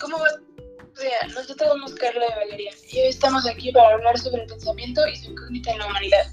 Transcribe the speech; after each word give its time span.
¿cómo 0.00 0.18
va? 0.18 0.28
O 0.92 0.96
sea, 0.96 1.28
nosotros 1.34 1.68
somos 1.70 1.94
Carla 1.94 2.26
de 2.26 2.44
Valeria 2.44 2.72
y 2.92 2.98
hoy 2.98 3.08
estamos 3.08 3.46
aquí 3.46 3.72
para 3.72 3.94
hablar 3.94 4.18
sobre 4.18 4.42
el 4.42 4.48
pensamiento 4.48 5.00
y 5.08 5.16
su 5.16 5.30
incógnita 5.30 5.72
en 5.72 5.78
la 5.78 5.86
humanidad. 5.86 6.26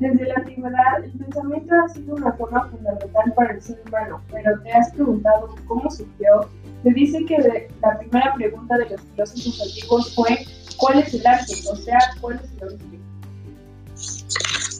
Desde 0.00 0.26
la 0.26 0.34
antigüedad, 0.34 1.04
el 1.04 1.12
pensamiento 1.12 1.74
ha 1.74 1.88
sido 1.88 2.14
una 2.16 2.32
forma 2.32 2.68
fundamental 2.70 3.32
para 3.34 3.54
el 3.54 3.62
ser 3.62 3.80
humano, 3.86 4.22
pero 4.32 4.60
te 4.62 4.72
has 4.72 4.92
preguntado 4.92 5.54
cómo 5.66 5.90
surgió. 5.90 6.50
Se 6.82 6.90
dice 6.90 7.24
que 7.26 7.68
la 7.82 7.98
primera 7.98 8.34
pregunta 8.34 8.78
de 8.78 8.90
los 8.90 9.00
filósofos 9.00 9.60
antiguos 9.62 10.14
fue 10.14 10.46
¿cuál 10.76 10.98
es 11.00 11.14
el 11.14 11.26
arte? 11.26 11.54
O 11.70 11.76
sea, 11.76 11.98
¿cuál 12.20 12.40
es 12.42 12.50
el 12.52 12.64
origen? 12.64 13.02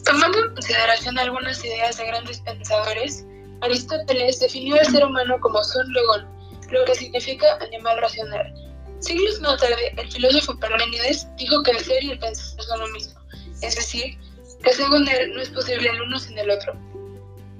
Tomando 0.05 0.39
en 0.39 0.53
consideración 0.53 1.19
algunas 1.19 1.63
ideas 1.63 1.97
de 1.97 2.05
grandes 2.05 2.39
pensadores, 2.41 3.25
Aristóteles 3.61 4.39
definió 4.39 4.75
al 4.75 4.85
ser 4.85 5.05
humano 5.05 5.37
como 5.41 5.61
son 5.63 5.91
legón, 5.91 6.38
lo 6.71 6.85
que 6.85 6.95
significa 6.95 7.57
animal 7.61 7.99
racional. 8.01 8.53
Siglos 8.99 9.39
más 9.41 9.59
tarde, 9.59 9.93
el 9.97 10.11
filósofo 10.11 10.59
Parménides 10.59 11.27
dijo 11.37 11.63
que 11.63 11.71
el 11.71 11.79
ser 11.79 12.03
y 12.03 12.11
el 12.11 12.19
pensar 12.19 12.61
son 12.61 12.79
lo 12.79 12.87
mismo, 12.89 13.19
es 13.61 13.75
decir, 13.75 14.17
que 14.63 14.73
según 14.73 15.07
él 15.07 15.33
no 15.33 15.41
es 15.41 15.49
posible 15.49 15.89
el 15.89 16.01
uno 16.01 16.19
sin 16.19 16.37
el 16.37 16.49
otro. 16.51 16.73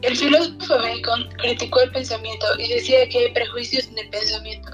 El 0.02 0.16
filósofo 0.16 0.78
Bacon 0.78 1.30
criticó 1.38 1.82
el 1.82 1.92
pensamiento 1.92 2.46
y 2.58 2.74
decía 2.74 3.08
que 3.10 3.20
hay 3.20 3.34
prejuicios 3.34 3.88
en 3.88 4.00
el 4.00 4.10
pensamiento, 4.10 4.70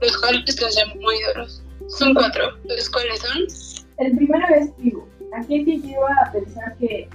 los 0.00 0.16
cuales 0.18 0.54
son 0.54 1.00
muy 1.00 1.16
duros. 1.22 1.62
Son 1.88 2.14
cuatro, 2.14 2.56
los 2.64 2.90
cuales 2.90 3.20
son... 3.20 3.86
El 3.98 4.16
primero 4.16 4.46
es 4.54 4.74
tribu. 4.76 5.04
Aquí 5.36 5.64
te 5.64 5.78
lleva 5.78 6.14
a 6.24 6.32
pensar 6.32 6.76
que 6.78 7.08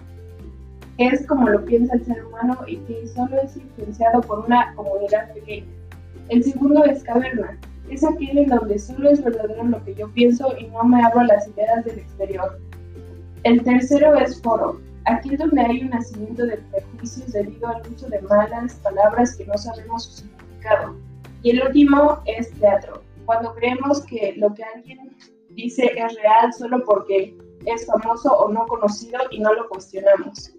es 0.97 1.25
como 1.27 1.49
lo 1.49 1.63
piensa 1.65 1.95
el 1.95 2.05
ser 2.05 2.25
humano 2.25 2.59
y 2.67 2.77
que 2.77 3.07
solo 3.07 3.41
es 3.41 3.55
influenciado 3.55 4.21
por 4.21 4.39
una 4.39 4.73
comunidad 4.75 5.33
pequeña. 5.33 5.67
El 6.29 6.43
segundo 6.43 6.83
es 6.85 7.03
caverna. 7.03 7.57
Es 7.89 8.03
aquel 8.03 8.37
en 8.37 8.49
donde 8.49 8.79
solo 8.79 9.09
es 9.09 9.23
verdadero 9.23 9.63
lo 9.65 9.83
que 9.83 9.93
yo 9.95 10.09
pienso 10.13 10.53
y 10.57 10.67
no 10.67 10.83
me 10.83 11.03
abro 11.03 11.21
a 11.21 11.25
las 11.25 11.47
ideas 11.47 11.85
del 11.85 11.99
exterior. 11.99 12.59
El 13.43 13.61
tercero 13.63 14.15
es 14.15 14.41
foro. 14.41 14.79
Aquí 15.05 15.33
es 15.33 15.39
donde 15.39 15.61
hay 15.61 15.81
un 15.81 15.89
nacimiento 15.89 16.45
de 16.45 16.57
prejuicios 16.57 17.33
debido 17.33 17.67
al 17.67 17.81
uso 17.93 18.07
de 18.07 18.21
malas 18.21 18.75
palabras 18.75 19.35
que 19.35 19.45
no 19.45 19.57
sabemos 19.57 20.05
su 20.05 20.11
significado. 20.21 20.95
Y 21.41 21.51
el 21.51 21.63
último 21.63 22.19
es 22.25 22.51
teatro. 22.53 23.03
Cuando 23.25 23.53
creemos 23.55 24.05
que 24.05 24.33
lo 24.37 24.53
que 24.53 24.63
alguien 24.63 25.15
dice 25.49 25.91
es 25.95 26.15
real 26.15 26.53
solo 26.53 26.83
porque 26.85 27.37
es 27.65 27.85
famoso 27.85 28.33
o 28.33 28.51
no 28.51 28.65
conocido 28.65 29.19
y 29.31 29.39
no 29.39 29.53
lo 29.53 29.67
cuestionamos. 29.67 30.53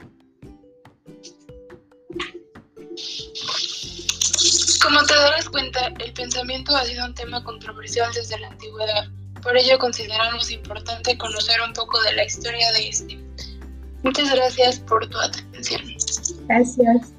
Como 4.84 5.02
te 5.04 5.14
darás 5.14 5.48
cuenta, 5.48 5.86
el 5.98 6.12
pensamiento 6.12 6.77
ha 6.77 6.84
sido 6.84 7.06
un 7.06 7.14
tema 7.14 7.42
controversial 7.42 8.12
desde 8.12 8.38
la 8.38 8.48
antigüedad. 8.48 9.08
Por 9.42 9.56
ello 9.56 9.78
consideramos 9.78 10.50
importante 10.50 11.16
conocer 11.16 11.58
un 11.66 11.72
poco 11.72 12.02
de 12.02 12.12
la 12.12 12.24
historia 12.24 12.70
de 12.72 12.88
este. 12.88 13.18
Muchas 14.02 14.30
gracias 14.34 14.80
por 14.80 15.08
tu 15.08 15.18
atención. 15.18 15.80
Gracias. 16.48 17.14